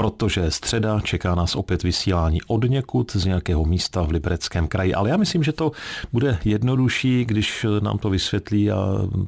protože 0.00 0.50
středa 0.50 1.00
čeká 1.00 1.34
nás 1.34 1.56
opět 1.56 1.82
vysílání 1.82 2.42
od 2.46 2.64
někud 2.64 3.12
z 3.16 3.24
nějakého 3.24 3.64
místa 3.64 4.02
v 4.02 4.10
Libereckém 4.10 4.68
kraji. 4.68 4.94
Ale 4.94 5.10
já 5.10 5.16
myslím, 5.16 5.42
že 5.42 5.52
to 5.52 5.72
bude 6.12 6.38
jednodušší, 6.44 7.24
když 7.24 7.66
nám 7.80 7.98
to 7.98 8.10
vysvětlí 8.10 8.70
a 8.70 8.76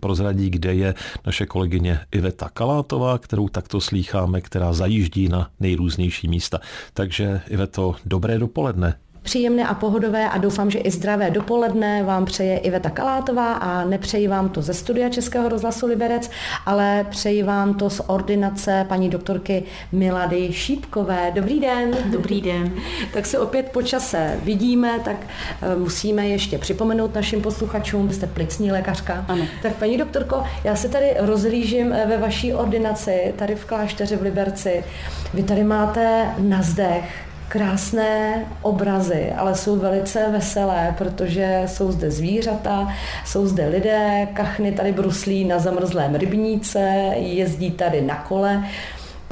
prozradí, 0.00 0.50
kde 0.50 0.74
je 0.74 0.95
naše 1.27 1.46
kolegyně 1.46 2.00
Iveta 2.12 2.48
Kalátová, 2.48 3.19
kterou 3.19 3.48
takto 3.48 3.80
slýcháme, 3.80 4.40
která 4.40 4.72
zajíždí 4.72 5.29
na 5.29 5.48
nejrůznější 5.61 6.29
místa. 6.29 6.61
Takže 6.95 7.41
Iveto, 7.49 7.95
dobré 8.04 8.39
dopoledne. 8.39 8.95
Příjemné 9.23 9.69
a 9.69 9.75
pohodové 9.75 10.29
a 10.29 10.39
doufám, 10.39 10.71
že 10.71 10.79
i 10.79 10.91
zdravé 10.91 11.31
dopoledne 11.31 12.03
vám 12.03 12.25
přeje 12.25 12.59
Iveta 12.59 12.91
Kalátová 12.91 13.53
a 13.53 13.85
nepřeji 13.85 14.29
vám 14.29 14.49
to 14.49 14.63
ze 14.63 14.75
studia 14.75 15.09
Českého 15.09 15.49
rozhlasu 15.49 15.87
Liberec, 15.87 16.30
ale 16.66 17.07
přeji 17.11 17.43
vám 17.43 17.75
to 17.75 17.91
z 17.91 18.01
ordinace 18.07 18.87
paní 18.89 19.11
doktorky 19.11 19.62
Milady 19.93 20.53
Šípkové. 20.53 21.33
Dobrý 21.35 21.61
den. 21.61 21.91
Dobrý 22.05 22.41
den. 22.41 22.73
Tak 23.13 23.27
se 23.27 23.39
opět 23.39 23.69
po 23.73 23.83
čase 23.83 24.39
vidíme, 24.43 25.01
tak 25.05 25.16
eh, 25.63 25.77
musíme 25.77 26.29
ještě 26.29 26.59
připomenout 26.59 27.15
našim 27.15 27.43
posluchačům, 27.43 28.13
jste 28.13 28.27
plicní 28.27 28.73
lékařka. 28.73 29.25
Ano. 29.29 29.45
Tak 29.63 29.77
paní 29.77 29.99
doktorko, 29.99 30.45
já 30.65 30.77
se 30.77 30.89
tady 30.89 31.15
rozlížím 31.19 31.93
eh, 31.93 32.07
ve 32.07 32.19
vaší 32.19 32.55
ordinaci, 32.55 33.35
tady 33.37 33.55
v 33.55 33.65
klášteře 33.65 34.16
v 34.16 34.23
Liberci. 34.23 34.85
Vy 35.35 35.43
tady 35.43 35.65
máte 35.65 36.35
na 36.39 36.63
zdech 36.63 37.32
krásné 37.52 38.47
obrazy, 38.62 39.33
ale 39.37 39.55
jsou 39.55 39.77
velice 39.77 40.29
veselé, 40.30 40.95
protože 40.98 41.62
jsou 41.66 41.93
zde 41.93 42.10
zvířata, 42.10 42.95
jsou 43.27 43.47
zde 43.47 43.69
lidé, 43.69 44.29
kachny 44.34 44.73
tady 44.73 44.93
bruslí 44.93 45.45
na 45.45 45.59
zamrzlém 45.59 46.15
rybníce, 46.15 46.80
jezdí 47.16 47.70
tady 47.70 48.01
na 48.01 48.16
kole. 48.16 48.65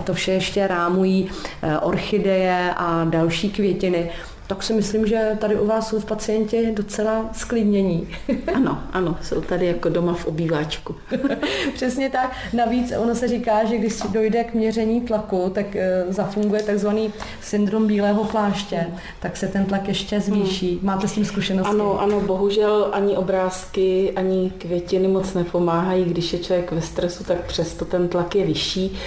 To 0.04 0.14
vše 0.14 0.32
ještě 0.32 0.66
rámují 0.66 1.28
eh, 1.62 1.78
orchideje 1.78 2.70
a 2.76 3.04
další 3.04 3.50
květiny 3.50 4.10
tak 4.50 4.62
si 4.62 4.72
myslím, 4.72 5.06
že 5.06 5.36
tady 5.40 5.60
u 5.60 5.66
vás 5.66 5.88
jsou 5.88 6.00
v 6.00 6.04
pacienti 6.04 6.72
docela 6.72 7.30
sklidnění. 7.32 8.08
ano, 8.54 8.82
ano, 8.92 9.16
jsou 9.22 9.40
tady 9.40 9.66
jako 9.66 9.88
doma 9.88 10.14
v 10.14 10.26
obýváčku. 10.26 10.94
Přesně 11.74 12.10
tak. 12.10 12.32
Navíc 12.52 12.92
ono 12.98 13.14
se 13.14 13.28
říká, 13.28 13.64
že 13.64 13.78
když 13.78 14.00
dojde 14.12 14.44
k 14.44 14.54
měření 14.54 15.00
tlaku, 15.00 15.50
tak 15.54 15.76
eh, 15.76 16.04
zafunguje 16.08 16.62
takzvaný 16.62 17.12
syndrom 17.40 17.86
bílého 17.86 18.24
pláště, 18.24 18.86
tak 19.20 19.36
se 19.36 19.48
ten 19.48 19.64
tlak 19.64 19.88
ještě 19.88 20.20
zvýší. 20.20 20.70
Hmm. 20.70 20.86
Máte 20.86 21.08
s 21.08 21.12
tím 21.12 21.24
zkušenosti? 21.24 21.70
Ano, 21.70 22.00
ano, 22.00 22.20
bohužel 22.20 22.88
ani 22.92 23.16
obrázky, 23.16 24.12
ani 24.16 24.52
květiny 24.58 25.08
moc 25.08 25.34
nepomáhají. 25.34 26.04
Když 26.04 26.32
je 26.32 26.38
člověk 26.38 26.72
ve 26.72 26.82
stresu, 26.82 27.24
tak 27.24 27.44
přesto 27.44 27.84
ten 27.84 28.08
tlak 28.08 28.34
je 28.34 28.46
vyšší. 28.46 28.98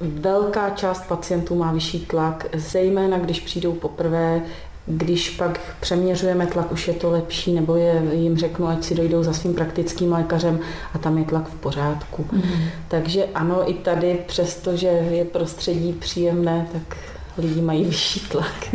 Velká 0.00 0.70
část 0.70 1.08
pacientů 1.08 1.54
má 1.54 1.72
vyšší 1.72 2.06
tlak, 2.06 2.46
zejména 2.54 3.18
když 3.18 3.40
přijdou 3.40 3.72
poprvé, 3.72 4.42
když 4.86 5.30
pak 5.30 5.60
přeměřujeme 5.80 6.46
tlak, 6.46 6.72
už 6.72 6.88
je 6.88 6.94
to 6.94 7.10
lepší, 7.10 7.52
nebo 7.52 7.76
je, 7.76 8.02
jim 8.12 8.36
řeknu, 8.36 8.68
ať 8.68 8.84
si 8.84 8.94
dojdou 8.94 9.22
za 9.22 9.32
svým 9.32 9.54
praktickým 9.54 10.12
lékařem 10.12 10.60
a 10.94 10.98
tam 10.98 11.18
je 11.18 11.24
tlak 11.24 11.48
v 11.48 11.54
pořádku. 11.54 12.26
Mm. 12.32 12.42
Takže 12.88 13.24
ano, 13.34 13.70
i 13.70 13.74
tady, 13.74 14.18
přestože 14.26 14.86
je 14.86 15.24
prostředí 15.24 15.92
příjemné, 15.92 16.68
tak 16.72 16.96
lidi 17.38 17.60
mají 17.60 17.84
vyšší 17.84 18.20
tlak. 18.20 18.74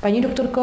Paní 0.00 0.20
doktorko, 0.20 0.60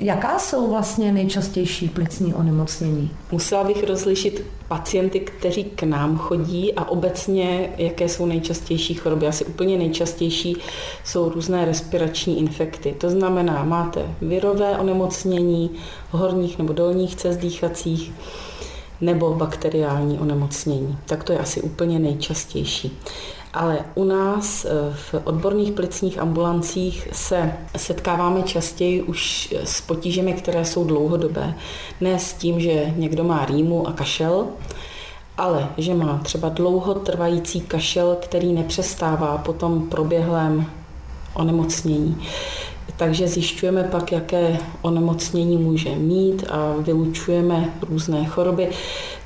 Jaká 0.00 0.38
jsou 0.38 0.70
vlastně 0.70 1.12
nejčastější 1.12 1.88
plicní 1.88 2.34
onemocnění? 2.34 3.10
Musela 3.32 3.64
bych 3.64 3.84
rozlišit 3.84 4.46
pacienty, 4.68 5.20
kteří 5.20 5.64
k 5.64 5.82
nám 5.82 6.18
chodí 6.18 6.74
a 6.74 6.84
obecně, 6.84 7.70
jaké 7.78 8.08
jsou 8.08 8.26
nejčastější 8.26 8.94
choroby. 8.94 9.26
Asi 9.26 9.44
úplně 9.44 9.78
nejčastější 9.78 10.56
jsou 11.04 11.28
různé 11.28 11.64
respirační 11.64 12.38
infekty. 12.38 12.94
To 12.98 13.10
znamená, 13.10 13.64
máte 13.64 14.14
virové 14.20 14.78
onemocnění 14.78 15.70
horních 16.10 16.58
nebo 16.58 16.72
dolních 16.72 17.16
cest 17.16 17.36
dýchacích, 17.36 18.12
nebo 19.00 19.34
bakteriální 19.34 20.18
onemocnění. 20.18 20.98
Tak 21.06 21.24
to 21.24 21.32
je 21.32 21.38
asi 21.38 21.62
úplně 21.62 21.98
nejčastější 21.98 22.98
ale 23.54 23.78
u 23.94 24.04
nás 24.04 24.64
eh, 24.64 24.68
v 24.92 25.14
odborných 25.24 25.72
plicních 25.72 26.18
ambulancích 26.18 27.08
se 27.12 27.52
setkáváme 27.76 28.42
častěji 28.42 29.02
už 29.02 29.54
s 29.64 29.80
potížemi, 29.80 30.32
které 30.32 30.64
jsou 30.64 30.84
dlouhodobé. 30.84 31.54
Ne 32.00 32.18
s 32.18 32.32
tím, 32.32 32.60
že 32.60 32.94
někdo 32.96 33.24
má 33.24 33.44
rýmu 33.44 33.88
a 33.88 33.92
kašel, 33.92 34.46
ale 35.38 35.68
že 35.78 35.94
má 35.94 36.20
třeba 36.22 36.48
dlouhotrvající 36.48 37.60
kašel, 37.60 38.16
který 38.20 38.52
nepřestává 38.52 39.38
po 39.38 39.52
tom 39.52 39.88
proběhlém 39.88 40.66
onemocnění. 41.34 42.16
Takže 42.96 43.28
zjišťujeme 43.28 43.84
pak, 43.84 44.12
jaké 44.12 44.58
onemocnění 44.82 45.56
může 45.56 45.94
mít 45.94 46.44
a 46.50 46.74
vylučujeme 46.78 47.74
různé 47.88 48.24
choroby. 48.24 48.68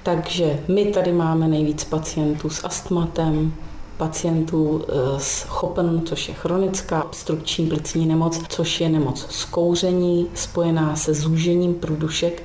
Takže 0.03 0.61
my 0.69 0.85
tady 0.85 1.13
máme 1.13 1.49
nejvíc 1.49 1.85
pacientů 1.85 2.51
s 2.51 2.65
astmatem, 2.65 3.53
pacientů 3.99 4.85
eh, 4.89 4.93
s 5.19 5.43
chopen, 5.43 6.03
což 6.05 6.29
je 6.29 6.35
chronická 6.35 7.05
obstrukční 7.05 7.67
plicní 7.67 8.07
nemoc, 8.07 8.43
což 8.49 8.81
je 8.81 8.89
nemoc 8.89 9.27
z 9.31 9.45
kouření 9.45 10.27
spojená 10.35 10.97
se 10.97 11.15
zúžením 11.15 11.75
průdušek, 11.75 12.43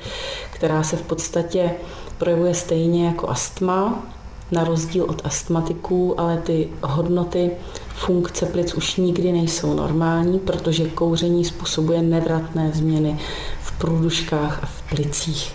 která 0.52 0.84
se 0.84 0.96
v 0.96 1.02
podstatě 1.02 1.72
projevuje 2.18 2.54
stejně 2.54 3.06
jako 3.06 3.30
astma, 3.30 4.04
na 4.52 4.64
rozdíl 4.64 5.04
od 5.04 5.22
astmatiků, 5.26 6.20
ale 6.20 6.38
ty 6.38 6.70
hodnoty 6.84 7.52
funkce 7.96 8.46
plic 8.46 8.74
už 8.74 8.96
nikdy 8.96 9.32
nejsou 9.32 9.74
normální, 9.74 10.40
protože 10.40 10.90
kouření 10.90 11.46
způsobuje 11.46 12.02
nevratné 12.02 12.72
změny 12.74 13.20
v 13.62 13.72
průduškách 13.72 14.64
a 14.64 14.66
v 14.66 14.82
plicích. 14.90 15.54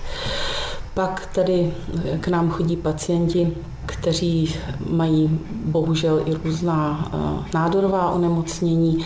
Pak 0.95 1.29
tady 1.35 1.75
k 2.21 2.29
nám 2.29 2.51
chodí 2.51 2.77
pacienti 2.77 3.57
kteří 4.01 4.55
mají 4.91 5.41
bohužel 5.65 6.23
i 6.27 6.35
různá 6.45 7.11
eh, 7.13 7.51
nádorová 7.55 8.11
onemocnění. 8.11 9.05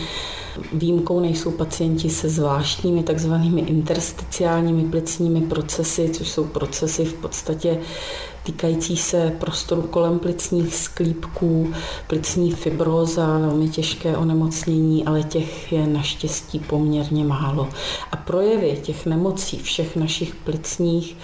Výjimkou 0.73 1.19
nejsou 1.19 1.51
pacienti 1.51 2.09
se 2.09 2.29
zvláštními 2.29 3.03
takzvanými 3.03 3.61
intersticiálními 3.61 4.83
plicními 4.83 5.41
procesy, 5.41 6.09
což 6.09 6.29
jsou 6.29 6.43
procesy 6.43 7.05
v 7.05 7.13
podstatě 7.13 7.79
týkající 8.43 8.97
se 8.97 9.35
prostoru 9.39 9.81
kolem 9.81 10.19
plicních 10.19 10.75
sklípků, 10.75 11.73
plicní 12.07 12.51
fibroza, 12.51 13.37
velmi 13.37 13.69
těžké 13.69 14.17
onemocnění, 14.17 15.05
ale 15.05 15.23
těch 15.23 15.73
je 15.73 15.87
naštěstí 15.87 16.59
poměrně 16.59 17.25
málo. 17.25 17.69
A 18.11 18.17
projevy 18.17 18.79
těch 18.81 19.05
nemocí 19.05 19.59
všech 19.59 19.95
našich 19.95 20.35
plicních 20.35 21.17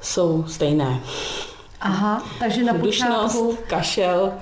jsou 0.00 0.44
stejné. 0.48 1.00
Aha, 1.84 2.22
takže 2.38 2.64
na 2.64 2.74
počátku... 2.74 3.58
kašel, 3.66 4.32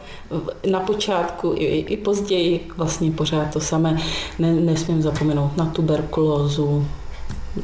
na 0.70 0.80
počátku 0.80 1.54
i, 1.56 1.64
i 1.64 1.96
později 1.96 2.68
vlastně 2.76 3.10
pořád 3.10 3.52
to 3.52 3.60
samé. 3.60 3.98
Ne, 4.38 4.52
nesmím 4.52 5.02
zapomenout 5.02 5.56
na 5.56 5.66
tuberkulózu, 5.66 6.86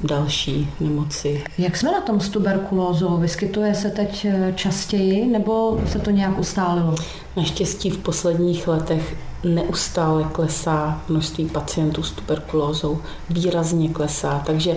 další 0.03 0.71
nemoci. 0.81 1.45
Jak 1.59 1.77
jsme 1.77 1.93
na 1.93 2.01
tom 2.01 2.21
s 2.21 2.29
tuberkulózou? 2.29 3.17
Vyskytuje 3.17 3.75
se 3.75 3.91
teď 3.91 4.25
eh, 4.25 4.53
častěji 4.57 5.27
nebo 5.27 5.81
se 5.87 5.99
to 5.99 6.11
nějak 6.11 6.39
ustálilo? 6.39 6.95
Naštěstí 7.37 7.91
v 7.91 7.99
posledních 7.99 8.69
letech 8.69 9.17
neustále 9.45 10.25
klesá 10.33 11.03
množství 11.09 11.45
pacientů 11.45 12.03
s 12.03 12.11
tuberkulózou, 12.11 12.99
výrazně 13.31 13.89
klesá, 13.89 14.43
takže 14.47 14.77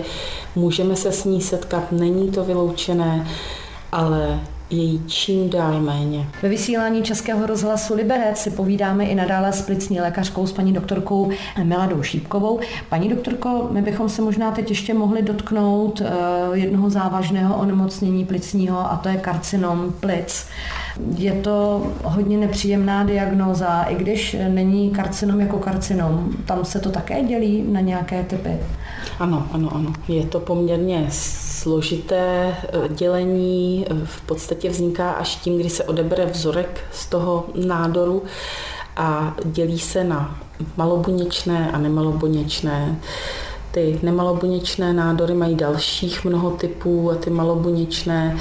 můžeme 0.56 0.96
se 0.96 1.12
s 1.12 1.24
ní 1.24 1.40
setkat, 1.40 1.92
není 1.92 2.30
to 2.30 2.44
vyloučené, 2.44 3.28
ale 3.92 4.40
je 4.72 4.82
jí 4.82 5.02
čím 5.06 5.50
dál 5.50 5.80
méně. 5.80 6.26
Ve 6.42 6.48
vysílání 6.48 7.02
Českého 7.02 7.46
rozhlasu 7.46 7.94
Liberec 7.94 8.38
si 8.38 8.50
povídáme 8.50 9.04
i 9.04 9.14
nadále 9.14 9.52
s 9.52 9.62
plicní 9.62 10.00
lékařkou, 10.00 10.46
s 10.46 10.52
paní 10.52 10.72
doktorkou 10.72 11.30
Miladou 11.62 12.02
Šípkovou. 12.02 12.60
Paní 12.88 13.08
doktorko, 13.08 13.68
my 13.70 13.82
bychom 13.82 14.08
se 14.08 14.22
možná 14.22 14.50
teď 14.50 14.68
ještě 14.68 14.94
mohli 14.94 15.22
dotknout 15.22 16.00
eh, 16.00 16.10
jednoho 16.52 16.90
závažného 16.90 17.56
onemocnění 17.56 18.24
plicního 18.24 18.92
a 18.92 18.96
to 18.96 19.08
je 19.08 19.16
karcinom 19.16 19.92
plic. 20.00 20.46
Je 21.16 21.32
to 21.32 21.86
hodně 22.04 22.38
nepříjemná 22.38 23.04
diagnóza, 23.04 23.82
i 23.82 23.94
když 23.94 24.36
není 24.48 24.90
karcinom 24.90 25.40
jako 25.40 25.58
karcinom. 25.58 26.32
Tam 26.44 26.64
se 26.64 26.80
to 26.80 26.90
také 26.90 27.24
dělí 27.24 27.64
na 27.68 27.80
nějaké 27.80 28.22
typy? 28.22 28.58
Ano, 29.18 29.46
ano, 29.52 29.68
ano. 29.74 29.92
Je 30.08 30.26
to 30.26 30.40
poměrně 30.40 31.06
složité 31.10 32.54
eh, 32.62 32.88
dělení, 32.88 33.86
v 34.04 34.20
podstatě 34.20 34.70
vzniká 34.70 35.10
až 35.10 35.36
tím, 35.36 35.58
kdy 35.58 35.70
se 35.70 35.84
odebere 35.84 36.26
vzorek 36.26 36.80
z 36.92 37.06
toho 37.06 37.44
nádoru 37.66 38.22
a 38.96 39.34
dělí 39.44 39.78
se 39.78 40.04
na 40.04 40.38
malobuněčné 40.76 41.70
a 41.72 41.78
nemalobuněčné. 41.78 42.98
Ty 43.70 44.00
nemalobuněčné 44.02 44.92
nádory 44.92 45.34
mají 45.34 45.54
dalších 45.54 46.24
mnoho 46.24 46.50
typů 46.50 47.10
a 47.10 47.14
ty 47.14 47.30
malobuněčné 47.30 48.36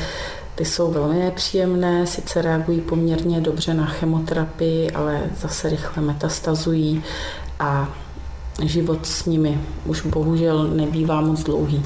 ty 0.62 0.66
jsou 0.66 0.92
velmi 0.92 1.20
nepříjemné, 1.20 2.08
sice 2.08 2.42
reagují 2.42 2.82
poměrně 2.82 3.42
dobře 3.42 3.74
na 3.74 3.86
chemoterapii, 3.86 4.92
ale 4.92 5.22
zase 5.42 5.70
rychle 5.70 6.04
metastazují 6.04 7.04
a 7.60 7.90
život 8.64 9.06
s 9.06 9.26
nimi 9.26 9.62
už 9.86 10.06
bohužel 10.06 10.68
nebývá 10.68 11.22
moc 11.22 11.44
dlouhý. 11.44 11.84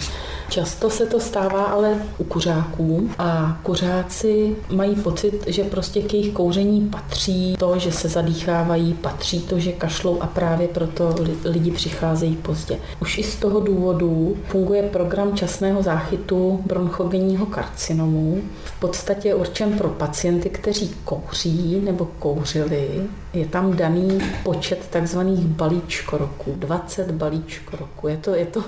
Často 0.50 0.90
se 0.90 1.06
to 1.06 1.20
stává 1.20 1.64
ale 1.64 1.98
u 2.18 2.24
kuřáků 2.24 3.10
a 3.18 3.60
kuřáci 3.64 4.56
mají 4.72 4.96
pocit, 4.96 5.44
že 5.48 5.64
prostě 5.64 6.02
k 6.02 6.14
jejich 6.14 6.34
kouření 6.34 6.82
patří 6.82 7.56
to, 7.60 7.80
že 7.80 7.92
se 7.92 8.10
zadýchávají, 8.10 8.94
patří 8.94 9.42
to, 9.42 9.60
že 9.60 9.72
kašlou 9.72 10.22
a 10.22 10.28
právě 10.28 10.68
proto 10.68 11.16
lidi 11.44 11.72
přicházejí 11.72 12.36
pozdě. 12.36 12.80
Už 13.02 13.18
i 13.18 13.24
z 13.24 13.36
toho 13.36 13.60
důvodu 13.60 14.38
funguje 14.48 14.84
program 14.84 15.38
časného 15.38 15.84
záchytu 15.84 16.62
bronchogenního 16.66 17.46
karcinomu. 17.46 18.42
V 18.64 18.80
podstatě 18.80 19.36
určen 19.36 19.78
pro 19.78 19.90
pacienty, 19.90 20.50
kteří 20.50 20.96
kouří 21.06 21.82
nebo 21.84 22.08
kouřili. 22.20 23.02
Je 23.34 23.46
tam 23.46 23.76
daný 23.76 24.20
počet 24.44 24.88
takzvaných 24.90 25.40
balíčkoroků, 25.40 26.56
20 26.56 27.12
balíčkoroků. 27.12 28.08
Je 28.08 28.18
to, 28.18 28.36
je 28.36 28.46
to 28.46 28.64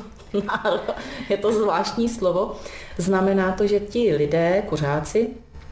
je 1.30 1.38
to 1.38 1.51
zvláštní 1.51 2.10
slovo. 2.10 2.56
Znamená 2.98 3.51
to, 3.51 3.68
že 3.68 3.80
ti 3.80 4.16
lidé, 4.16 4.63
kuřáci, 4.69 5.30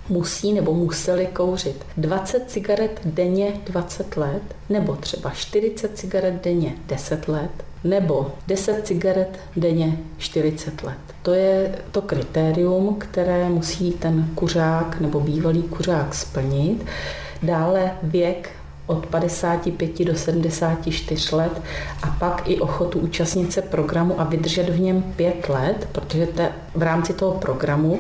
musí 0.09 0.53
nebo 0.53 0.73
museli 0.73 1.25
kouřit 1.25 1.85
20 1.97 2.43
cigaret 2.47 3.01
denně 3.05 3.53
20 3.65 4.17
let, 4.17 4.41
nebo 4.69 4.95
třeba 4.95 5.29
40 5.29 5.97
cigaret 5.97 6.43
denně 6.43 6.73
10 6.87 7.27
let, 7.27 7.51
nebo 7.83 8.31
10 8.47 8.87
cigaret 8.87 9.39
denně 9.57 9.97
40 10.17 10.83
let. 10.83 10.97
To 11.21 11.33
je 11.33 11.75
to 11.91 12.01
kritérium, 12.01 12.95
které 12.95 13.49
musí 13.49 13.91
ten 13.91 14.29
kuřák 14.35 14.99
nebo 14.99 15.19
bývalý 15.19 15.63
kuřák 15.63 16.15
splnit. 16.15 16.85
Dále 17.43 17.91
věk 18.03 18.49
od 18.87 19.05
55 19.05 20.05
do 20.05 20.15
74 20.15 21.35
let 21.35 21.61
a 22.03 22.07
pak 22.19 22.41
i 22.45 22.59
ochotu 22.59 22.99
účastnit 22.99 23.53
se 23.53 23.61
programu 23.61 24.21
a 24.21 24.23
vydržet 24.23 24.69
v 24.69 24.79
něm 24.79 25.03
pět 25.15 25.49
let, 25.49 25.87
protože 25.91 26.27
te, 26.27 26.51
v 26.75 26.81
rámci 26.81 27.13
toho 27.13 27.31
programu 27.31 27.99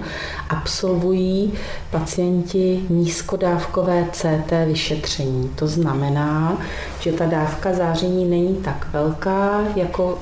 absolvují 0.49 1.53
pacienti 1.91 2.81
nízkodávkové 2.89 4.07
CT 4.11 4.51
vyšetření. 4.65 5.51
To 5.55 5.67
znamená, 5.67 6.57
že 6.99 7.11
ta 7.11 7.25
dávka 7.25 7.73
záření 7.73 8.25
není 8.25 8.55
tak 8.55 8.87
velká, 8.93 9.61
jako 9.75 10.19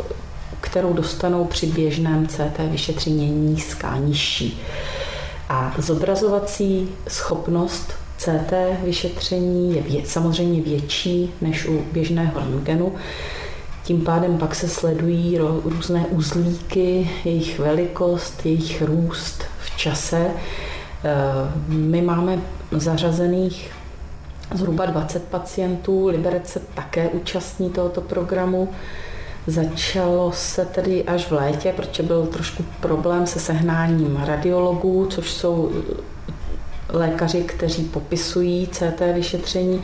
kterou 0.62 0.94
dostanou 0.94 1.46
při 1.46 1.68
běžném 1.68 2.28
CT 2.28 2.60
vyšetření, 2.60 3.30
nízká, 3.30 3.98
nižší. 3.98 4.62
A 5.50 5.74
zobrazovací 5.78 6.90
schopnost 7.08 8.03
CT 8.24 8.54
vyšetření 8.84 9.76
je 9.76 9.82
vě, 9.82 10.06
samozřejmě 10.06 10.62
větší 10.62 11.34
než 11.42 11.66
u 11.68 11.82
běžného 11.92 12.40
rentgenu. 12.40 12.94
Tím 13.84 14.02
pádem 14.02 14.38
pak 14.38 14.56
se 14.56 14.68
sledují 14.68 15.38
různé 15.64 16.06
uzlíky, 16.10 17.10
jejich 17.26 17.60
velikost, 17.60 18.46
jejich 18.46 18.82
růst 18.82 19.44
v 19.60 19.78
čase. 19.78 20.28
Eh, 20.28 21.12
my 21.68 22.02
máme 22.02 22.42
zařazených 22.72 23.72
zhruba 24.54 24.86
20 24.86 25.24
pacientů, 25.24 26.08
Liberec 26.08 26.48
se 26.48 26.60
také 26.60 27.10
účastní 27.10 27.70
tohoto 27.70 28.02
programu. 28.02 28.70
Začalo 29.48 30.32
se 30.32 30.66
tedy 30.66 31.04
až 31.04 31.26
v 31.26 31.32
létě, 31.32 31.74
protože 31.76 32.04
byl 32.04 32.26
trošku 32.26 32.66
problém 32.80 33.28
se 33.28 33.40
sehnáním 33.40 34.16
radiologů, 34.26 35.06
což 35.06 35.32
jsou 35.32 35.72
lékaři, 36.94 37.42
kteří 37.42 37.84
popisují 37.84 38.68
CT 38.68 39.02
vyšetření. 39.14 39.82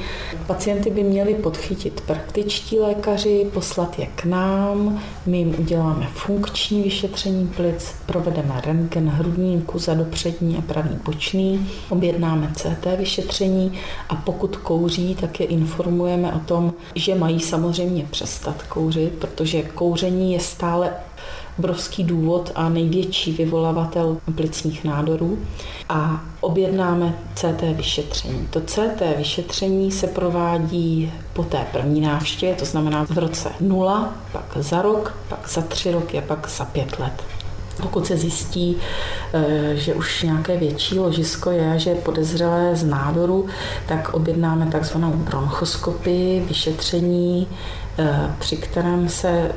Pacienty 0.48 0.90
by 0.90 1.04
měli 1.04 1.34
podchytit 1.34 2.02
praktičtí 2.02 2.80
lékaři, 2.80 3.50
poslat 3.54 4.00
je 4.00 4.06
k 4.06 4.26
nám, 4.26 5.04
my 5.26 5.38
jim 5.38 5.56
uděláme 5.60 6.08
funkční 6.14 6.84
vyšetření 6.84 7.48
plic, 7.48 7.96
provedeme 8.06 8.62
rentgen 8.66 9.10
hrudníku 9.10 9.80
zadopřední 9.80 10.58
a 10.58 10.62
pravý 10.62 10.98
bočný, 11.06 11.70
objednáme 11.90 12.52
CT 12.56 12.88
vyšetření 12.98 13.80
a 14.10 14.16
pokud 14.16 14.58
kouří, 14.58 15.16
tak 15.16 15.40
je 15.40 15.46
informujeme 15.46 16.34
o 16.34 16.40
tom, 16.40 16.74
že 16.96 17.16
mají 17.16 17.40
samozřejmě 17.40 18.06
přestat 18.12 18.64
kouřit, 18.64 19.14
protože 19.14 19.62
kouření 19.62 20.34
je 20.34 20.40
stále 20.40 20.94
obrovský 21.60 22.04
důvod 22.04 22.52
a 22.56 22.70
největší 22.70 23.32
vyvolavatel 23.32 24.18
plicních 24.36 24.84
nádorů 24.84 25.40
a 25.90 26.22
objednáme 26.42 27.14
CT 27.36 27.62
vyšetření. 27.62 28.48
To 28.50 28.62
CT 28.62 29.02
vyšetření 29.18 29.92
se 29.92 30.08
provádí 30.08 31.14
po 31.34 31.44
té 31.44 31.66
první 31.72 32.02
návštěvě, 32.02 32.56
to 32.56 32.66
znamená 32.66 33.06
v 33.06 33.18
roce 33.18 33.50
0, 33.60 34.14
pak 34.32 34.58
za 34.60 34.82
rok, 34.82 35.18
pak 35.30 35.50
za 35.50 35.62
tři 35.62 35.92
roky 35.92 36.18
a 36.18 36.22
pak 36.22 36.50
za 36.50 36.66
pět 36.66 37.00
let. 37.00 37.24
Pokud 37.82 38.08
se 38.08 38.18
zjistí, 38.18 38.78
eh, 39.34 39.76
že 39.76 39.94
už 39.94 40.24
nějaké 40.24 40.58
větší 40.58 41.00
ložisko 41.00 41.52
je, 41.52 41.80
že 41.80 41.90
je 41.90 41.96
podezřelé 41.96 42.76
z 42.76 42.84
nádoru, 42.84 43.46
tak 43.88 44.14
objednáme 44.14 44.66
takzvanou 44.66 45.12
bronchoskopii, 45.12 46.40
vyšetření, 46.40 47.48
eh, 48.00 48.36
při 48.40 48.58
kterém 48.58 49.10
se 49.10 49.52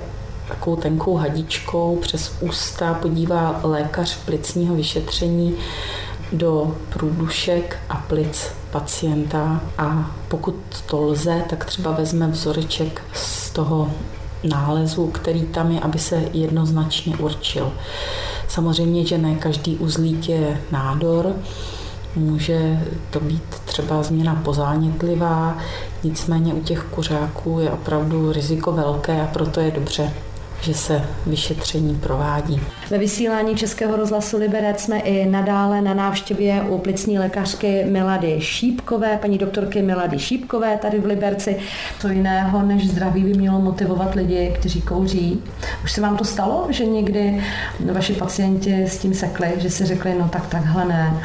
takovou 0.52 0.76
tenkou 0.76 1.16
hadičkou 1.16 1.96
přes 1.96 2.32
ústa 2.40 2.94
podívá 2.94 3.60
lékař 3.62 4.16
plicního 4.24 4.74
vyšetření 4.74 5.54
do 6.32 6.76
průdušek 6.92 7.78
a 7.88 7.96
plic 7.96 8.48
pacienta 8.70 9.60
a 9.78 10.16
pokud 10.28 10.54
to 10.86 11.00
lze, 11.00 11.44
tak 11.50 11.64
třeba 11.64 11.90
vezme 11.90 12.28
vzoreček 12.28 13.02
z 13.12 13.50
toho 13.50 13.90
nálezu, 14.44 15.06
který 15.06 15.42
tam 15.42 15.70
je, 15.70 15.80
aby 15.80 15.98
se 15.98 16.22
jednoznačně 16.32 17.16
určil. 17.16 17.72
Samozřejmě, 18.48 19.06
že 19.06 19.18
ne 19.18 19.34
každý 19.34 19.76
uzlík 19.76 20.28
je 20.28 20.60
nádor, 20.70 21.34
Může 22.16 22.80
to 23.10 23.20
být 23.20 23.42
třeba 23.64 24.02
změna 24.02 24.40
pozánětlivá, 24.44 25.58
nicméně 26.04 26.54
u 26.54 26.60
těch 26.60 26.82
kuřáků 26.82 27.58
je 27.60 27.70
opravdu 27.70 28.32
riziko 28.32 28.72
velké 28.72 29.22
a 29.22 29.26
proto 29.26 29.60
je 29.60 29.70
dobře 29.70 30.12
že 30.62 30.74
se 30.74 31.04
vyšetření 31.26 31.94
provádí. 31.94 32.60
Ve 32.90 32.98
vysílání 32.98 33.56
Českého 33.56 33.96
rozhlasu 33.96 34.38
Liberec 34.38 34.80
jsme 34.80 35.00
i 35.00 35.26
nadále 35.26 35.82
na 35.82 35.94
návštěvě 35.94 36.62
u 36.62 36.78
plicní 36.78 37.18
lékařky 37.18 37.84
Milady 37.84 38.40
Šípkové, 38.40 39.18
paní 39.18 39.38
doktorky 39.38 39.82
Milady 39.82 40.18
Šípkové 40.18 40.76
tady 40.76 41.00
v 41.00 41.06
Liberci. 41.06 41.56
Co 41.98 42.08
jiného 42.08 42.62
než 42.62 42.88
zdraví 42.88 43.22
by 43.22 43.34
mělo 43.34 43.60
motivovat 43.60 44.14
lidi, 44.14 44.52
kteří 44.58 44.82
kouří. 44.82 45.42
Už 45.84 45.92
se 45.92 46.00
vám 46.00 46.16
to 46.16 46.24
stalo, 46.24 46.66
že 46.70 46.86
někdy 46.86 47.44
vaši 47.92 48.12
pacienti 48.12 48.82
s 48.82 48.98
tím 48.98 49.14
sekli, 49.14 49.52
že 49.56 49.70
si 49.70 49.84
řekli, 49.84 50.14
no 50.18 50.28
tak 50.28 50.46
takhle 50.46 50.84
ne 50.84 51.22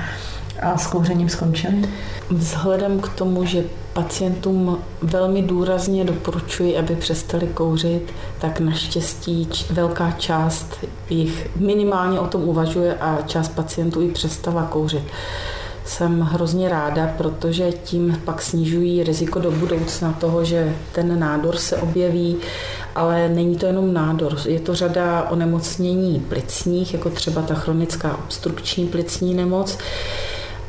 a 0.62 0.78
s 0.78 0.88
kouřením 0.88 1.30
skončili? 1.30 1.90
Vzhledem 2.30 3.00
k 3.00 3.10
tomu, 3.10 3.46
že 3.46 3.64
pacientům 3.94 4.78
velmi 5.02 5.42
důrazně 5.42 6.06
doporučuji, 6.06 6.78
aby 6.78 6.96
přestali 6.96 7.48
kouřit, 7.48 8.14
tak 8.40 8.60
naštěstí 8.60 9.50
velká 9.70 10.12
část 10.12 10.78
jich 11.10 11.50
minimálně 11.56 12.20
o 12.20 12.28
tom 12.28 12.44
uvažuje 12.44 12.96
a 12.96 13.18
část 13.26 13.50
pacientů 13.50 14.02
i 14.02 14.12
přestala 14.12 14.64
kouřit. 14.64 15.04
Jsem 15.86 16.22
hrozně 16.22 16.70
ráda, 16.70 17.14
protože 17.18 17.72
tím 17.72 18.22
pak 18.26 18.42
snižují 18.42 19.04
riziko 19.04 19.40
do 19.40 19.52
budoucna 19.52 20.14
toho, 20.14 20.44
že 20.44 20.76
ten 20.92 21.20
nádor 21.20 21.56
se 21.56 21.78
objeví, 21.78 22.38
ale 22.96 23.30
není 23.30 23.56
to 23.56 23.66
jenom 23.66 23.94
nádor, 23.94 24.38
je 24.46 24.60
to 24.60 24.76
řada 24.76 25.28
onemocnění 25.30 26.20
plicních, 26.20 26.94
jako 26.94 27.10
třeba 27.10 27.42
ta 27.42 27.56
chronická 27.56 28.18
obstrukční 28.18 28.88
plicní 28.88 29.34
nemoc, 29.34 29.78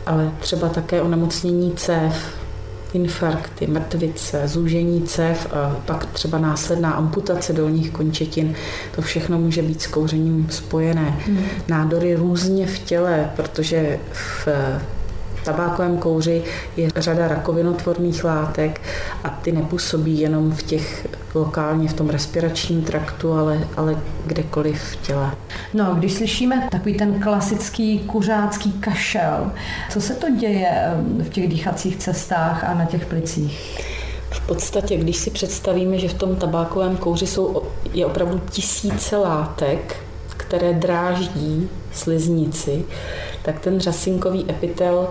ale 0.09 0.33
třeba 0.41 0.69
také 0.69 1.03
onemocnění 1.03 1.73
cév, 1.73 2.39
infarkty, 2.93 3.67
mrtvice, 3.67 4.49
zúžení 4.49 5.03
cév 5.03 5.47
a 5.53 5.77
pak 5.87 6.07
třeba 6.07 6.39
následná 6.39 6.91
amputace 6.91 7.53
dolních 7.53 7.91
končetin. 7.91 8.55
To 8.97 9.03
všechno 9.03 9.39
může 9.39 9.63
být 9.63 9.83
s 9.83 9.87
kouřením 9.87 10.49
spojené. 10.51 11.19
Hmm. 11.27 11.45
Nádory 11.69 12.15
různě 12.15 12.67
v 12.67 12.79
těle, 12.79 13.31
protože 13.37 13.99
v 14.13 14.49
tabákovém 15.53 15.99
kouři 15.99 16.43
je 16.77 16.89
řada 16.97 17.29
rakovinotvorných 17.29 18.25
látek 18.25 18.81
a 19.25 19.29
ty 19.29 19.53
nepůsobí 19.53 20.21
jenom 20.21 20.53
v 20.53 20.63
těch 20.63 21.07
lokálně 21.35 21.89
v 21.89 21.93
tom 21.93 22.11
respiračním 22.11 22.83
traktu, 22.83 23.33
ale, 23.33 23.61
ale 23.77 23.97
kdekoliv 24.27 24.83
v 24.83 24.97
těle. 24.97 25.31
No, 25.75 25.95
když 25.95 26.13
slyšíme 26.13 26.69
takový 26.71 26.95
ten 26.95 27.21
klasický 27.21 27.99
kuřácký 27.99 28.73
kašel, 28.73 29.53
co 29.91 30.01
se 30.01 30.15
to 30.15 30.31
děje 30.31 30.71
v 31.23 31.29
těch 31.29 31.49
dýchacích 31.49 31.97
cestách 31.97 32.65
a 32.65 32.75
na 32.75 32.85
těch 32.85 33.07
plicích? 33.07 33.81
V 34.31 34.47
podstatě, 34.47 34.97
když 34.97 35.17
si 35.17 35.31
představíme, 35.31 35.99
že 35.99 36.09
v 36.09 36.15
tom 36.15 36.37
tabákovém 36.37 36.97
kouři 36.97 37.27
jsou, 37.27 37.63
je 37.95 38.07
opravdu 38.07 38.41
tisíce 38.51 39.17
látek, 39.17 39.97
které 40.37 40.73
dráždí 40.73 41.69
sliznici, 41.93 42.85
tak 43.43 43.61
ten 43.61 43.81
řasinkový 43.81 44.51
epitel 44.51 45.09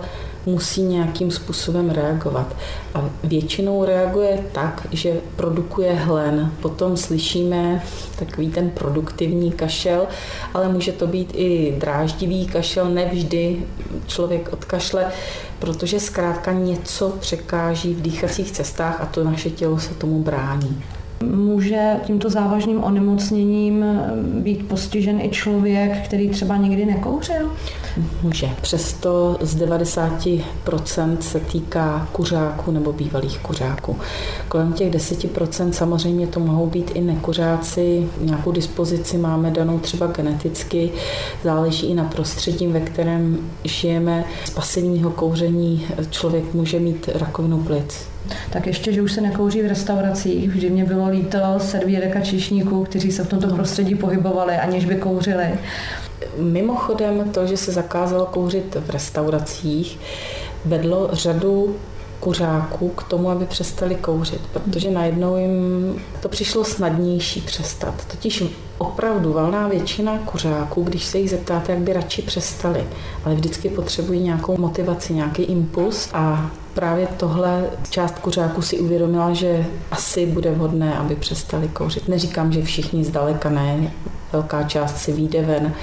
musí 0.48 0.82
nějakým 0.82 1.30
způsobem 1.30 1.90
reagovat. 1.90 2.56
A 2.94 3.04
většinou 3.24 3.84
reaguje 3.84 4.44
tak, 4.52 4.86
že 4.90 5.20
produkuje 5.36 5.94
hlen. 5.94 6.52
Potom 6.62 6.96
slyšíme 6.96 7.82
takový 8.18 8.50
ten 8.50 8.70
produktivní 8.70 9.52
kašel, 9.52 10.06
ale 10.54 10.68
může 10.68 10.92
to 10.92 11.06
být 11.06 11.32
i 11.34 11.76
dráždivý 11.80 12.46
kašel, 12.46 12.88
nevždy 12.88 13.62
člověk 14.06 14.52
odkašle, 14.52 15.06
protože 15.58 16.00
zkrátka 16.00 16.52
něco 16.52 17.08
překáží 17.20 17.94
v 17.94 18.02
dýchacích 18.02 18.50
cestách 18.50 19.00
a 19.00 19.06
to 19.06 19.24
naše 19.24 19.50
tělo 19.50 19.78
se 19.78 19.94
tomu 19.94 20.22
brání. 20.22 20.82
Může 21.24 21.96
tímto 22.04 22.30
závažným 22.30 22.84
onemocněním 22.84 23.84
být 24.22 24.68
postižen 24.68 25.20
i 25.20 25.28
člověk, 25.28 26.04
který 26.04 26.28
třeba 26.28 26.56
nikdy 26.56 26.86
nekouřil? 26.86 27.52
Může. 28.22 28.48
Přesto 28.62 29.36
z 29.40 29.56
90% 29.56 31.18
se 31.20 31.40
týká 31.40 32.08
kuřáků 32.12 32.70
nebo 32.70 32.92
bývalých 32.92 33.38
kuřáků. 33.38 33.96
Kolem 34.48 34.72
těch 34.72 34.90
10% 34.90 35.70
samozřejmě 35.70 36.26
to 36.26 36.40
mohou 36.40 36.66
být 36.66 36.90
i 36.94 37.00
nekuřáci. 37.00 38.08
Nějakou 38.20 38.52
dispozici 38.52 39.18
máme 39.18 39.50
danou 39.50 39.78
třeba 39.78 40.06
geneticky. 40.06 40.90
Záleží 41.44 41.86
i 41.86 41.94
na 41.94 42.04
prostředí, 42.04 42.66
ve 42.66 42.80
kterém 42.80 43.38
žijeme. 43.64 44.24
Z 44.44 44.50
pasivního 44.50 45.10
kouření 45.10 45.86
člověk 46.10 46.54
může 46.54 46.80
mít 46.80 47.08
rakovinu 47.14 47.58
plic 47.58 48.08
tak 48.50 48.66
ještě, 48.66 48.92
že 48.92 49.02
už 49.02 49.12
se 49.12 49.20
nekouří 49.20 49.62
v 49.62 49.66
restauracích. 49.66 50.48
Vždy 50.48 50.70
mě 50.70 50.84
bylo 50.84 51.08
líto 51.08 51.38
servírek 51.58 52.16
a 52.16 52.20
číšníků, 52.20 52.84
kteří 52.84 53.12
se 53.12 53.24
v 53.24 53.28
tomto 53.28 53.54
prostředí 53.54 53.94
pohybovali, 53.94 54.54
aniž 54.54 54.84
by 54.84 54.94
kouřili. 54.94 55.46
Mimochodem 56.38 57.30
to, 57.30 57.46
že 57.46 57.56
se 57.56 57.72
zakázalo 57.72 58.26
kouřit 58.26 58.76
v 58.86 58.90
restauracích, 58.90 59.98
vedlo 60.64 61.08
řadu 61.12 61.76
kuřáků 62.20 62.88
k 62.88 63.02
tomu, 63.02 63.30
aby 63.30 63.46
přestali 63.46 63.94
kouřit, 63.94 64.40
protože 64.52 64.90
najednou 64.90 65.36
jim 65.36 65.96
to 66.20 66.28
přišlo 66.28 66.64
snadnější 66.64 67.40
přestat. 67.40 67.94
Totiž 68.10 68.44
opravdu 68.78 69.32
valná 69.32 69.68
většina 69.68 70.18
kuřáků, 70.18 70.82
když 70.82 71.04
se 71.04 71.18
jich 71.18 71.30
zeptáte, 71.30 71.72
jak 71.72 71.80
by 71.80 71.92
radši 71.92 72.22
přestali, 72.22 72.86
ale 73.24 73.34
vždycky 73.34 73.68
potřebují 73.68 74.20
nějakou 74.20 74.56
motivaci, 74.56 75.14
nějaký 75.14 75.42
impuls 75.42 76.08
a 76.12 76.50
právě 76.74 77.08
tohle 77.16 77.70
část 77.90 78.18
kuřáků 78.18 78.62
si 78.62 78.80
uvědomila, 78.80 79.32
že 79.32 79.66
asi 79.90 80.26
bude 80.26 80.50
vhodné, 80.50 80.98
aby 80.98 81.16
přestali 81.16 81.68
kouřit. 81.68 82.08
Neříkám, 82.08 82.52
že 82.52 82.62
všichni 82.62 83.04
zdaleka 83.04 83.50
ne, 83.50 83.92
velká 84.32 84.62
část 84.62 84.96
si 84.96 85.12
vyjde 85.12 85.42
ven 85.42 85.74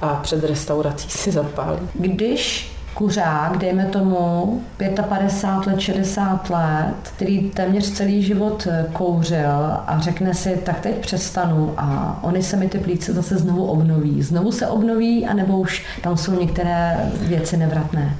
a 0.00 0.14
před 0.14 0.44
restaurací 0.44 1.10
si 1.10 1.30
zapálí. 1.30 1.78
Když 1.94 2.72
kuřák, 3.00 3.58
dejme 3.58 3.84
tomu 3.84 4.62
55 5.08 5.72
let, 5.72 5.80
60 5.80 6.50
let, 6.50 6.94
který 7.16 7.50
téměř 7.50 7.92
celý 7.92 8.22
život 8.22 8.68
kouřil 8.92 9.50
a 9.86 9.96
řekne 9.98 10.34
si, 10.34 10.60
tak 10.64 10.80
teď 10.80 10.98
přestanu 10.98 11.74
a 11.76 12.18
oni 12.22 12.42
se 12.42 12.56
mi 12.56 12.68
ty 12.68 12.78
plíce 12.78 13.12
zase 13.12 13.36
znovu 13.36 13.66
obnoví. 13.66 14.22
Znovu 14.22 14.52
se 14.52 14.66
obnoví, 14.66 15.26
anebo 15.26 15.58
už 15.58 15.84
tam 16.02 16.16
jsou 16.16 16.40
některé 16.40 17.10
věci 17.20 17.56
nevratné? 17.56 18.16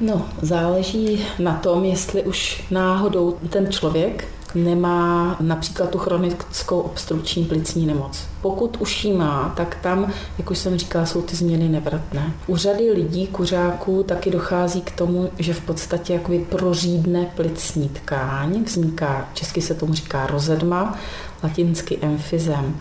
No, 0.00 0.22
záleží 0.42 1.26
na 1.38 1.54
tom, 1.54 1.84
jestli 1.84 2.22
už 2.22 2.64
náhodou 2.70 3.36
ten 3.50 3.72
člověk 3.72 4.24
nemá 4.54 5.36
například 5.40 5.90
tu 5.90 5.98
chronickou 5.98 6.80
obstrukční 6.80 7.44
plicní 7.44 7.86
nemoc. 7.86 8.24
Pokud 8.42 8.76
už 8.80 9.04
ji 9.04 9.12
má, 9.12 9.52
tak 9.56 9.78
tam, 9.82 10.12
jak 10.38 10.50
už 10.50 10.58
jsem 10.58 10.78
říkala, 10.78 11.06
jsou 11.06 11.22
ty 11.22 11.36
změny 11.36 11.68
nevratné. 11.68 12.32
U 12.46 12.56
řady 12.56 12.90
lidí, 12.90 13.26
kuřáků, 13.26 14.02
taky 14.02 14.30
dochází 14.30 14.80
k 14.80 14.90
tomu, 14.90 15.30
že 15.38 15.54
v 15.54 15.60
podstatě 15.60 16.12
jakoby 16.12 16.38
prořídne 16.38 17.26
plicní 17.36 17.88
tkáň, 17.88 18.64
vzniká, 18.64 19.28
česky 19.34 19.62
se 19.62 19.74
tomu 19.74 19.94
říká 19.94 20.26
rozedma, 20.26 20.98
latinsky 21.42 21.98
emfizem. 22.02 22.76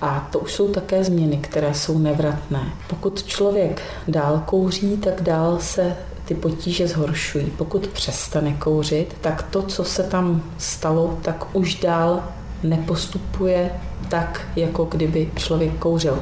A 0.00 0.28
to 0.32 0.38
už 0.38 0.52
jsou 0.52 0.68
také 0.68 1.04
změny, 1.04 1.36
které 1.36 1.74
jsou 1.74 1.98
nevratné. 1.98 2.72
Pokud 2.88 3.22
člověk 3.22 3.82
dál 4.08 4.42
kouří, 4.46 4.96
tak 4.96 5.22
dál 5.22 5.58
se 5.60 5.96
ty 6.26 6.34
potíže 6.34 6.88
zhoršují. 6.88 7.46
Pokud 7.46 7.86
přestane 7.86 8.52
kouřit, 8.52 9.16
tak 9.20 9.42
to, 9.42 9.62
co 9.62 9.84
se 9.84 10.02
tam 10.02 10.42
stalo, 10.58 11.18
tak 11.22 11.46
už 11.52 11.74
dál 11.74 12.22
nepostupuje 12.62 13.70
tak, 14.08 14.48
jako 14.56 14.84
kdyby 14.84 15.30
člověk 15.36 15.78
kouřil. 15.78 16.18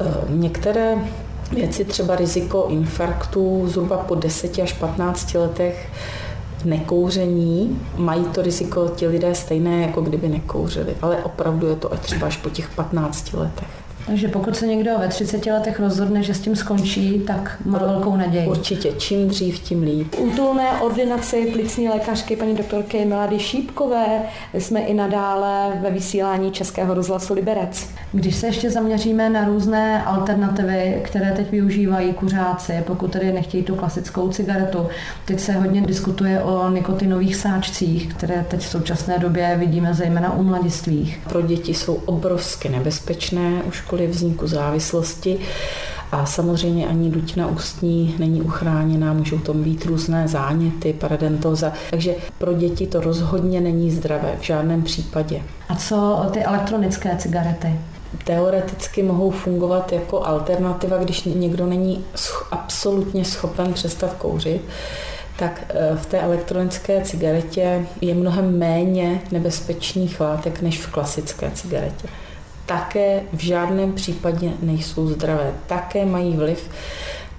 Eh, 0.00 0.04
některé 0.28 0.94
věci, 1.52 1.84
třeba 1.84 2.16
riziko 2.16 2.66
infarktu 2.68 3.68
zhruba 3.68 3.96
po 3.96 4.14
10 4.14 4.58
až 4.58 4.72
15 4.72 5.34
letech 5.34 5.88
nekouření, 6.64 7.80
mají 7.96 8.24
to 8.24 8.42
riziko 8.42 8.88
ti 8.88 9.06
lidé 9.06 9.34
stejné, 9.34 9.82
jako 9.82 10.00
kdyby 10.00 10.28
nekouřili. 10.28 10.94
Ale 11.02 11.16
opravdu 11.16 11.66
je 11.66 11.76
to 11.76 11.88
třeba 11.88 12.26
až 12.26 12.36
po 12.36 12.50
těch 12.50 12.68
15 12.68 13.32
letech. 13.32 13.85
Takže 14.06 14.28
pokud 14.28 14.56
se 14.56 14.66
někdo 14.66 14.90
ve 14.98 15.08
30 15.08 15.46
letech 15.46 15.80
rozhodne, 15.80 16.22
že 16.22 16.34
s 16.34 16.40
tím 16.40 16.56
skončí, 16.56 17.22
tak 17.26 17.56
má 17.64 17.78
velkou 17.78 18.16
naději. 18.16 18.48
Určitě, 18.48 18.92
čím 18.92 19.28
dřív, 19.28 19.58
tím 19.58 19.82
líp. 19.82 20.14
Útulné 20.18 20.70
ordinaci 20.80 21.46
plicní 21.52 21.88
lékařky 21.88 22.36
paní 22.36 22.54
doktorky 22.54 23.04
Milady 23.04 23.38
Šípkové 23.38 24.06
jsme 24.54 24.80
i 24.80 24.94
nadále 24.94 25.72
ve 25.80 25.90
vysílání 25.90 26.50
Českého 26.50 26.94
rozhlasu 26.94 27.34
Liberec. 27.34 27.88
Když 28.12 28.36
se 28.36 28.46
ještě 28.46 28.70
zaměříme 28.70 29.30
na 29.30 29.44
různé 29.44 30.02
alternativy, 30.02 31.00
které 31.04 31.32
teď 31.32 31.50
využívají 31.50 32.12
kuřáci, 32.12 32.72
pokud 32.86 33.12
tedy 33.12 33.32
nechtějí 33.32 33.62
tu 33.62 33.74
klasickou 33.74 34.28
cigaretu, 34.28 34.86
teď 35.24 35.40
se 35.40 35.52
hodně 35.52 35.80
diskutuje 35.80 36.42
o 36.42 36.70
nikotinových 36.70 37.36
sáčcích, 37.36 38.14
které 38.14 38.44
teď 38.48 38.60
v 38.60 38.68
současné 38.68 39.18
době 39.18 39.56
vidíme 39.58 39.94
zejména 39.94 40.32
u 40.36 40.42
mladistvých. 40.42 41.20
Pro 41.28 41.42
děti 41.42 41.74
jsou 41.74 41.94
obrovsky 41.94 42.68
nebezpečné 42.68 43.62
už 43.68 43.80
kvůli 43.96 44.08
vzniku 44.08 44.46
závislosti. 44.46 45.38
A 46.12 46.26
samozřejmě 46.26 46.86
ani 46.86 47.10
dutina 47.10 47.46
ústní 47.46 48.14
není 48.18 48.42
uchráněná, 48.42 49.12
můžou 49.12 49.38
tam 49.38 49.62
být 49.62 49.84
různé 49.84 50.28
záněty, 50.28 50.92
paradentoza. 50.92 51.72
Takže 51.90 52.14
pro 52.38 52.52
děti 52.52 52.86
to 52.86 53.00
rozhodně 53.00 53.60
není 53.60 53.90
zdravé 53.90 54.36
v 54.40 54.42
žádném 54.44 54.82
případě. 54.82 55.42
A 55.68 55.76
co 55.76 56.26
ty 56.32 56.44
elektronické 56.44 57.16
cigarety? 57.16 57.80
Teoreticky 58.24 59.02
mohou 59.02 59.30
fungovat 59.30 59.92
jako 59.92 60.26
alternativa, 60.26 60.96
když 60.96 61.24
někdo 61.24 61.66
není 61.66 62.04
absolutně 62.50 63.24
schopen 63.24 63.72
přestat 63.72 64.14
kouřit 64.14 64.60
tak 65.38 65.64
eh, 65.68 65.96
v 65.96 66.06
té 66.06 66.20
elektronické 66.20 67.00
cigaretě 67.00 67.86
je 68.00 68.14
mnohem 68.14 68.58
méně 68.58 69.20
nebezpečných 69.32 70.20
látek 70.20 70.62
než 70.62 70.78
v 70.78 70.92
klasické 70.92 71.50
cigaretě 71.50 72.08
také 72.66 73.22
v 73.32 73.40
žádném 73.40 73.92
případě 73.92 74.50
nejsou 74.62 75.08
zdravé. 75.08 75.52
Také 75.66 76.04
mají 76.04 76.36
vliv 76.36 76.70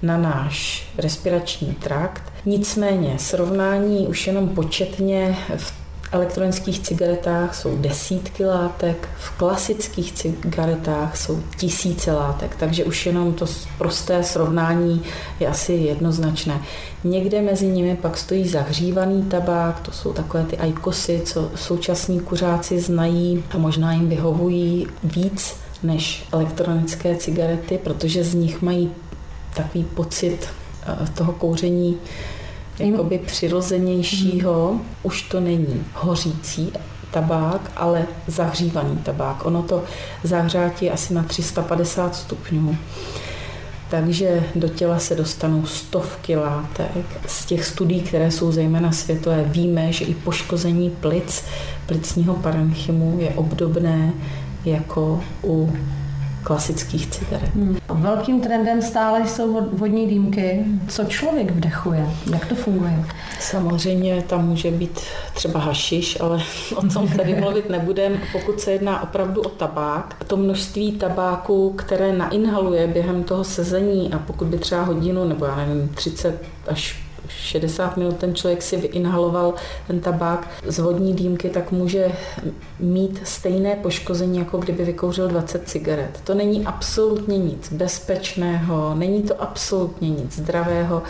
na 0.02 0.16
náš 0.16 0.88
respirační 0.98 1.74
trakt. 1.74 2.32
Nicméně 2.46 3.18
srovnání 3.18 4.06
už 4.06 4.26
jenom 4.26 4.48
početně 4.48 5.36
v 5.56 5.87
elektronických 6.12 6.80
cigaretách 6.80 7.54
jsou 7.54 7.76
desítky 7.76 8.44
látek, 8.44 9.08
v 9.18 9.30
klasických 9.30 10.12
cigaretách 10.12 11.16
jsou 11.16 11.42
tisíce 11.56 12.12
látek, 12.12 12.56
takže 12.56 12.84
už 12.84 13.06
jenom 13.06 13.32
to 13.32 13.46
prosté 13.78 14.24
srovnání 14.24 15.02
je 15.40 15.48
asi 15.48 15.72
jednoznačné. 15.72 16.60
Někde 17.04 17.42
mezi 17.42 17.66
nimi 17.66 17.96
pak 18.02 18.16
stojí 18.16 18.48
zahřívaný 18.48 19.22
tabák, 19.22 19.80
to 19.80 19.92
jsou 19.92 20.12
takové 20.12 20.44
ty 20.44 20.58
ajkosy, 20.58 21.22
co 21.24 21.50
současní 21.54 22.20
kuřáci 22.20 22.80
znají 22.80 23.44
a 23.50 23.58
možná 23.58 23.92
jim 23.92 24.08
vyhovují 24.08 24.86
víc 25.04 25.56
než 25.82 26.24
elektronické 26.32 27.16
cigarety, 27.16 27.78
protože 27.78 28.24
z 28.24 28.34
nich 28.34 28.62
mají 28.62 28.90
takový 29.56 29.84
pocit 29.84 30.48
eh, 30.86 31.06
toho 31.14 31.32
kouření 31.32 31.98
jakoby 32.78 33.18
přirozenějšího, 33.18 34.68
hmm. 34.70 34.80
už 35.02 35.22
to 35.22 35.40
není 35.40 35.84
hořící 35.94 36.72
tabák, 37.10 37.72
ale 37.76 38.06
zahřívaný 38.26 38.96
tabák. 38.96 39.46
Ono 39.46 39.62
to 39.62 39.84
zahřátí 40.24 40.90
asi 40.90 41.14
na 41.14 41.22
350 41.22 42.16
stupňů. 42.16 42.76
Takže 43.90 44.44
do 44.54 44.68
těla 44.68 44.98
se 44.98 45.14
dostanou 45.14 45.66
stovky 45.66 46.36
látek. 46.36 47.06
Z 47.26 47.44
těch 47.44 47.64
studií, 47.64 48.00
které 48.00 48.30
jsou 48.30 48.52
zejména 48.52 48.92
světové, 48.92 49.44
víme, 49.44 49.92
že 49.92 50.04
i 50.04 50.14
poškození 50.14 50.90
plic, 50.90 51.44
plicního 51.86 52.34
parenchymu 52.34 53.16
je 53.20 53.28
obdobné 53.28 54.12
jako 54.64 55.20
u 55.44 55.72
klasických 56.42 57.06
cigaret. 57.06 57.54
Hmm. 57.54 57.78
Velkým 57.88 58.40
trendem 58.40 58.82
stále 58.82 59.28
jsou 59.28 59.68
vodní 59.72 60.06
dýmky. 60.06 60.64
Co 60.88 61.04
člověk 61.04 61.50
vdechuje? 61.50 62.06
Jak 62.32 62.46
to 62.46 62.54
funguje? 62.54 63.04
Samozřejmě 63.40 64.22
tam 64.22 64.48
může 64.48 64.70
být 64.70 65.00
třeba 65.34 65.60
hašiš, 65.60 66.20
ale 66.20 66.42
o 66.76 66.86
tom 66.86 67.08
tady 67.08 67.34
mluvit 67.40 67.70
nebudeme. 67.70 68.16
Pokud 68.32 68.60
se 68.60 68.72
jedná 68.72 69.02
opravdu 69.02 69.40
o 69.40 69.48
tabák, 69.48 70.16
to 70.26 70.36
množství 70.36 70.92
tabáku, 70.92 71.72
které 71.72 72.12
nainhaluje 72.12 72.86
během 72.86 73.24
toho 73.24 73.44
sezení 73.44 74.12
a 74.12 74.18
pokud 74.18 74.46
by 74.46 74.58
třeba 74.58 74.82
hodinu 74.82 75.24
nebo 75.24 75.44
já 75.44 75.56
nevím, 75.56 75.88
30 75.88 76.42
až 76.68 77.07
60 77.28 77.96
minut 77.96 78.16
ten 78.16 78.34
člověk 78.34 78.62
si 78.62 78.76
vyinhaloval 78.76 79.54
ten 79.86 80.00
tabák 80.00 80.48
z 80.66 80.78
vodní 80.78 81.14
dýmky, 81.14 81.50
tak 81.50 81.72
může 81.72 82.12
mít 82.80 83.20
stejné 83.24 83.76
poškození, 83.76 84.38
jako 84.38 84.58
kdyby 84.58 84.84
vykouřil 84.84 85.28
20 85.28 85.68
cigaret. 85.68 86.20
To 86.24 86.34
není 86.34 86.66
absolutně 86.66 87.38
nic 87.38 87.72
bezpečného, 87.72 88.94
není 88.94 89.22
to 89.22 89.42
absolutně 89.42 90.10
nic 90.10 90.36
zdravého. 90.36 91.02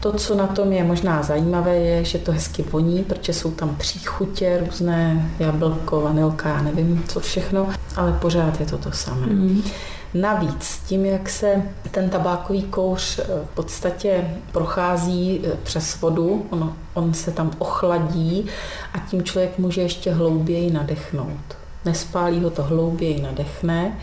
To, 0.00 0.12
co 0.12 0.34
na 0.34 0.46
tom 0.46 0.72
je 0.72 0.84
možná 0.84 1.22
zajímavé, 1.22 1.76
je, 1.76 2.04
že 2.04 2.18
to 2.18 2.32
hezky 2.32 2.62
voní, 2.62 3.04
protože 3.04 3.32
jsou 3.32 3.50
tam 3.50 3.76
příchutě, 3.76 4.62
různé 4.66 5.30
jablko, 5.38 6.00
vanilka, 6.00 6.48
já 6.48 6.62
nevím 6.62 7.04
co 7.08 7.20
všechno, 7.20 7.68
ale 7.96 8.12
pořád 8.12 8.60
je 8.60 8.66
to 8.66 8.78
to 8.78 8.92
samé. 8.92 9.26
Mm. 9.26 9.62
Navíc 10.14 10.82
tím, 10.86 11.06
jak 11.06 11.28
se 11.28 11.62
ten 11.90 12.10
tabákový 12.10 12.62
kouř 12.62 13.18
eh, 13.18 13.24
v 13.24 13.54
podstatě 13.54 14.30
prochází 14.52 15.40
eh, 15.44 15.50
přes 15.62 16.00
vodu, 16.00 16.46
on, 16.50 16.76
on 16.94 17.14
se 17.14 17.30
tam 17.30 17.50
ochladí 17.58 18.46
a 18.94 18.98
tím 18.98 19.22
člověk 19.22 19.58
může 19.58 19.80
ještě 19.80 20.12
hlouběji 20.12 20.70
nadechnout. 20.70 21.56
Nespálí 21.84 22.40
ho 22.40 22.50
to 22.50 22.62
hlouběji 22.62 23.22
nadechne 23.22 23.98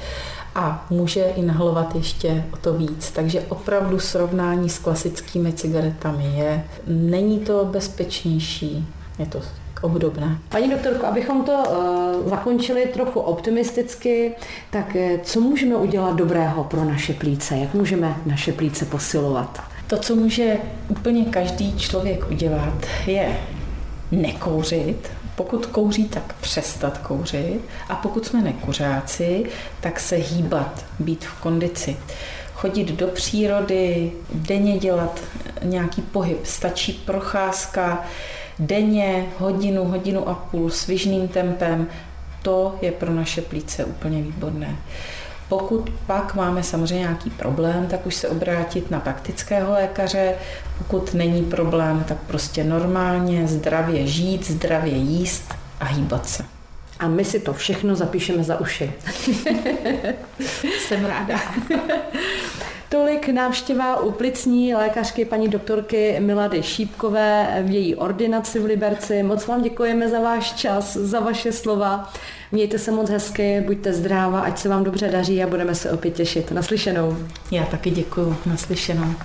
a 0.55 0.85
může 0.89 1.23
inhalovat 1.23 1.95
ještě 1.95 2.45
o 2.53 2.57
to 2.57 2.73
víc. 2.73 3.11
Takže 3.11 3.41
opravdu 3.49 3.99
srovnání 3.99 4.69
s 4.69 4.79
klasickými 4.79 5.53
cigaretami 5.53 6.25
je, 6.25 6.63
není 6.87 7.39
to 7.39 7.65
bezpečnější, 7.65 8.87
je 9.19 9.25
to 9.25 9.41
obdobné. 9.81 10.38
Paní 10.50 10.69
doktorko, 10.69 11.05
abychom 11.05 11.43
to 11.43 11.51
uh, 11.51 12.29
zakončili 12.29 12.86
trochu 12.86 13.19
optimisticky, 13.19 14.31
tak 14.69 14.95
eh, 14.95 15.19
co 15.24 15.39
můžeme 15.41 15.75
udělat 15.75 16.15
dobrého 16.15 16.63
pro 16.63 16.86
naše 16.86 17.13
plíce? 17.13 17.57
Jak 17.57 17.74
můžeme 17.74 18.15
naše 18.25 18.53
plíce 18.53 18.86
posilovat? 18.86 19.62
To, 19.88 19.98
co 19.98 20.15
může 20.15 20.57
úplně 20.88 21.25
každý 21.25 21.77
člověk 21.77 22.31
udělat, 22.31 22.86
je 23.07 23.39
nekouřit, 24.12 25.12
pokud 25.36 25.65
kouří, 25.65 26.05
tak 26.07 26.36
přestat 26.41 26.98
kouřit 26.98 27.62
a 27.89 27.95
pokud 27.95 28.25
jsme 28.25 28.41
nekuřáci, 28.41 29.45
tak 29.81 30.00
se 30.00 30.15
hýbat, 30.15 30.86
být 31.00 31.25
v 31.25 31.41
kondici. 31.41 31.98
Chodit 32.53 32.91
do 32.91 33.07
přírody, 33.07 34.12
denně 34.33 34.77
dělat 34.77 35.19
nějaký 35.63 36.01
pohyb, 36.01 36.45
stačí 36.45 36.93
procházka, 36.93 38.05
denně 38.59 39.25
hodinu, 39.37 39.85
hodinu 39.85 40.29
a 40.29 40.33
půl 40.33 40.69
svižným 40.69 41.27
tempem, 41.27 41.87
to 42.41 42.75
je 42.81 42.91
pro 42.91 43.13
naše 43.13 43.41
plíce 43.41 43.85
úplně 43.85 44.21
výborné. 44.21 44.75
Pokud 45.49 45.89
pak 46.07 46.35
máme 46.35 46.63
samozřejmě 46.63 46.99
nějaký 46.99 47.29
problém, 47.29 47.87
tak 47.87 48.05
už 48.05 48.15
se 48.15 48.29
obrátit 48.29 48.91
na 48.91 48.99
praktického 48.99 49.71
lékaře. 49.71 50.33
Pokud 50.77 51.13
není 51.13 51.43
problém, 51.43 52.03
tak 52.07 52.17
prostě 52.17 52.63
normálně 52.63 53.47
zdravě 53.47 54.07
žít, 54.07 54.51
zdravě 54.51 54.93
jíst 54.93 55.53
a 55.79 55.85
hýbat 55.85 56.29
se. 56.29 56.45
A 56.99 57.07
my 57.07 57.25
si 57.25 57.39
to 57.39 57.53
všechno 57.53 57.95
zapíšeme 57.95 58.43
za 58.43 58.59
uši. 58.59 58.93
Jsem 60.87 61.05
ráda. 61.05 61.39
Tolik 62.89 63.29
návštěva 63.29 64.00
u 64.00 64.12
plicní 64.12 64.75
lékařky 64.75 65.25
paní 65.25 65.48
doktorky 65.48 66.19
Milady 66.19 66.63
Šípkové 66.63 67.63
v 67.65 67.72
její 67.72 67.96
ordinaci 67.96 68.60
v 68.60 68.65
Liberci. 68.65 69.24
Moc 69.24 69.48
vám 69.48 69.62
děkujeme 69.62 70.10
za 70.10 70.19
váš 70.19 70.53
čas, 70.53 70.98
za 70.98 71.19
vaše 71.19 71.51
slova. 71.51 72.13
Mějte 72.51 72.79
se 72.79 72.91
moc 72.91 73.10
hezky, 73.10 73.62
buďte 73.62 73.93
zdráva, 73.93 74.39
ať 74.39 74.60
se 74.60 74.69
vám 74.69 74.84
dobře 74.84 75.08
daří 75.08 75.43
a 75.43 75.48
budeme 75.48 75.75
se 75.75 75.91
opět 75.91 76.12
těšit. 76.12 76.51
Naslyšenou. 76.51 77.17
Já 77.51 77.65
taky 77.65 77.89
děkuji. 77.89 78.38
Naslyšenou. 78.46 79.15